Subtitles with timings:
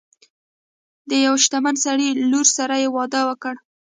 [1.09, 3.55] د یو شتمن سړي لور سره یې واده وکړ.